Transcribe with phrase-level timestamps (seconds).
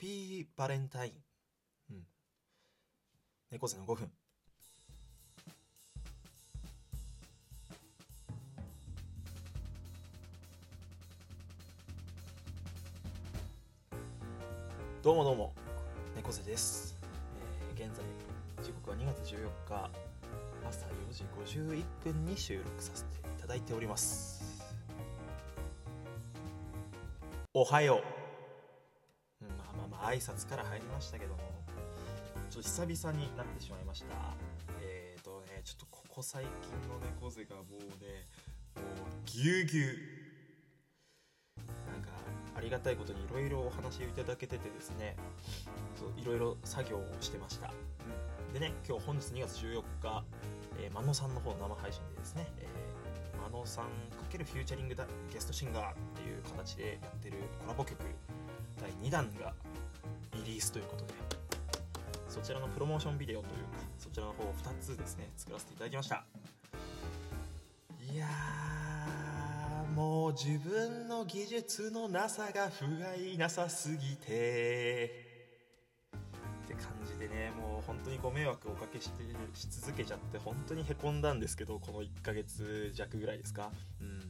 [0.00, 1.12] ピーバレンタイン。
[1.90, 2.02] うん。
[3.50, 4.10] 猫背の5分。
[15.02, 15.52] どうもどうも、
[16.16, 16.96] 猫背です。
[17.76, 18.02] えー、現在、
[18.64, 19.90] 時刻は2月14日、
[20.66, 21.24] 朝4時
[21.58, 24.64] 51分に収録させていただいております。
[27.52, 28.19] おはよう。
[30.00, 31.40] あ、挨拶から入りましたけども、
[32.50, 34.14] ちょっと久々になってしまいました。
[34.80, 36.50] えーとね、ちょっとここ最近
[36.88, 38.26] の猫背がもうね、
[38.76, 38.84] もう
[39.26, 40.20] ぎゅうぎゅう。
[42.60, 45.16] ありがたいことにいろいろお話をいただけててですね
[46.18, 47.72] いろいろ作業をしてました、
[48.52, 50.24] でね今日本日2月14日、
[50.78, 57.98] えー、真野さんの方の生配信でですね、えー、真野さん×フューチャリングだゲストシンガーっていう形でやってるコラボ曲
[58.78, 59.54] 第2弾が
[60.44, 61.14] リリースということで。
[62.28, 66.24] そちらのプロモーションビデオというかそちらの方を2つですね作らせていただきました。
[68.12, 75.28] いやーもう自分の技術のなさが不甲斐なさすぎて。
[76.64, 79.24] って感じでねもう本当にご迷惑をおかけして
[79.54, 83.72] し続けちゃって本当にへこんだんですけどこの1ヶ月弱ぐらいですか。
[84.00, 84.20] うん。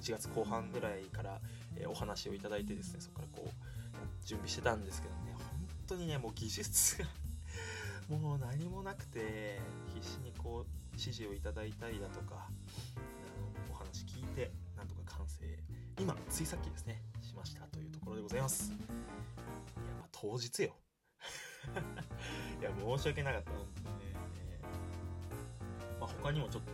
[0.00, 1.40] 1月後半ぐらいから、
[1.76, 3.77] え、お話をいただいてですねそこからこう
[4.24, 7.08] 準備してたんですけどね本当にねもう技術が
[8.16, 9.60] もう何もなくて
[9.94, 15.44] 必死にこう指示をいただいたりだとかあのお話聞いてなんとか完成
[15.98, 18.70] 今ついさっきですねしましたというところでございます。
[18.70, 18.76] いや
[19.98, 20.74] まあ当日よ。
[22.60, 26.70] いや申し訳なかった本当にね、えー、まあ、他にもちょっと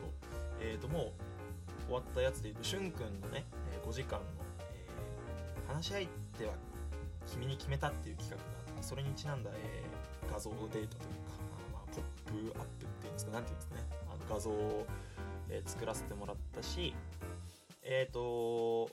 [0.61, 3.45] えっ、ー、ともう終わったやつでいうとしゅんくんのね、
[3.85, 4.27] 5時間の、
[4.61, 6.09] えー、話し相
[6.39, 6.55] 手は
[7.27, 13.83] 君に決めたっていう企画があってそれにちなんだ、えー画像データというかあまあ、ポップアップっていうんですか何ていうんですかね。
[14.09, 14.87] あの画像を、
[15.51, 16.95] え作らせてもらったし
[17.83, 18.91] えっ、と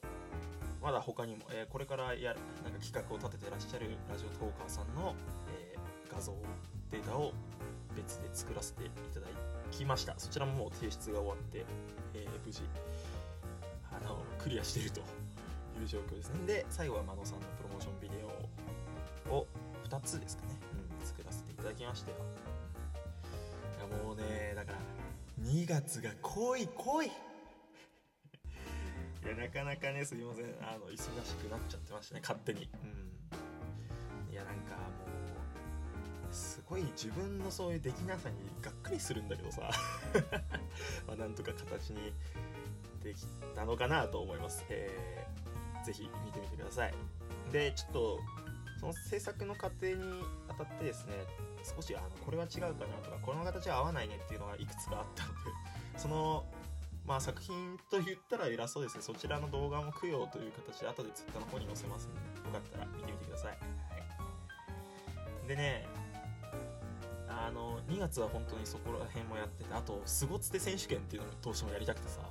[0.81, 5.15] まだ他にも、えー、これからやなんか企画を立ててらっしゃるラジオトーカーさんの、
[5.55, 6.33] えー、画像
[6.91, 7.31] データを
[7.95, 9.27] 別で作らせていただ
[9.71, 10.13] きました。
[10.17, 11.65] そちらももう提出が終わって、
[12.13, 12.61] えー、無事
[13.91, 16.45] あのクリアしてるという状況ですね。
[16.45, 18.15] で最後は真野さんのーションビデ
[19.29, 19.47] オを
[19.89, 20.49] 2つですかね、
[20.99, 22.11] うん、作らせていただきまして。
[22.11, 22.13] い
[23.81, 24.77] やもうねだから
[25.43, 27.07] 2月が濃い濃い。
[27.07, 27.11] い
[29.27, 30.45] やなかなかねすいません。
[30.61, 32.69] あの忙しくなっちゃってましたね勝手に。
[32.83, 32.87] う
[34.29, 34.31] ん。
[34.31, 34.81] いやなんかも
[36.29, 39.71] うすごい自分のそういうできなさにがっかりするんだけどさ。
[41.07, 42.13] まあなんとか形に
[43.03, 43.25] でき
[43.55, 44.63] たのかなと思います。
[44.69, 45.31] えー、
[45.83, 46.93] ぜひ見てみてください。
[47.51, 48.19] でちょっと
[48.79, 51.13] その制作の過程にあたってですね
[51.63, 55.37] 少しあのこれは違うかなとかこの形は合わないねっていうのがいくつかあったので
[55.97, 56.45] その
[57.05, 59.01] まあ、作品と言ったら偉そうですね。
[59.01, 63.55] そちらの動画も供養という形で後で Twitter の方に載せますんでよかったら見てみてください、は
[65.45, 65.87] い、でね
[67.27, 72.21] あの2月は本当にそこら辺もやっててあとスゴつて選手権っていうのもどうしてもやりたくてさ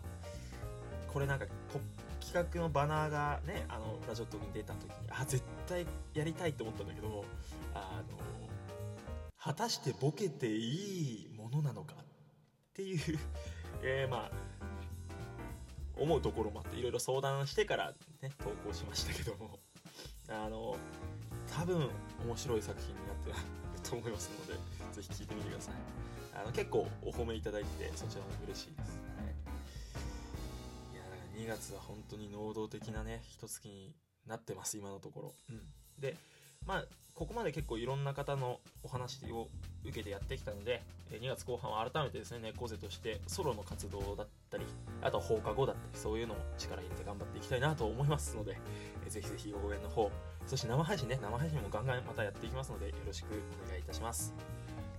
[1.12, 1.46] これなんか
[2.32, 7.24] 企画のバナーがねあのラジオトークに出た時にあ絶対やりたいと思ったんだけど
[7.74, 8.18] あの
[9.36, 11.94] 果たしてボケていいものなのか？
[12.00, 12.04] っ
[12.74, 13.18] ていう
[13.82, 14.30] えー、まあ
[15.96, 19.58] 思うところもあっていろいろ相談してからね投稿しましたけども。
[20.32, 20.76] あの
[21.52, 21.90] 多分
[22.24, 23.36] 面白い作品になってる
[23.82, 24.52] と思いますので
[24.94, 25.74] ぜひ聴いてみてください。
[26.32, 29.00] あの結構お褒めいただいてそちらも嬉しいです、
[31.50, 33.92] 月は本当に能動的なね一月に
[34.26, 35.60] なってます今のところ、うん、
[36.00, 36.16] で
[36.66, 36.84] まあ
[37.14, 39.48] ここまで結構いろんな方のお話を
[39.84, 44.64] 受けてやってきたので2月後半は改めてですね猫背としてソロの活動だったり
[45.02, 48.56] あとは放課後だったりそういうのも力入れて頑張っていきたいなと思いますので
[49.08, 50.10] ぜひぜひ応援の方
[50.46, 53.26] そして生配信ね生配信もガンガンまたやっていきますのでよろしく
[53.66, 54.32] お願いいたします。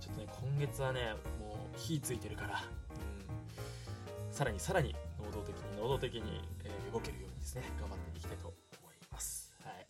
[0.00, 4.34] ちょっとね今月はねもう火ついてるからうん。
[4.34, 8.54] さらにさらに能動的に能動的に、えー、動けるようにですね頑張っていきたいと思
[8.92, 9.52] います。
[9.64, 9.86] はい。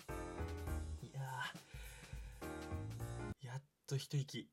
[1.07, 1.21] いや
[3.53, 4.49] やっと一息。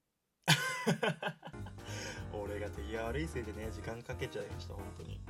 [2.34, 5.22] 俺が手際悪いせいでね時間かけちゃいました本当に。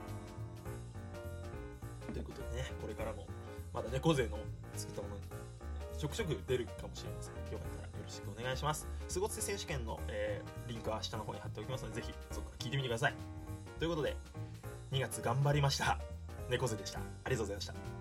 [2.11, 3.27] ということでねこれからも
[3.71, 4.39] まだ猫背の
[4.75, 5.21] 作ったものに
[5.95, 7.35] ちょくちょく出るかもしれません。
[7.35, 8.87] よかったらよろしくお願いします。
[9.07, 13.13] すごつ選手権の、えー、リンクは下の方に貼っておきますのでぜひそこから聞いてみてください。
[13.77, 14.17] ということで
[14.91, 15.99] 2月頑張りました。
[16.49, 16.99] 猫背でした。
[16.99, 17.98] ありがとうございました。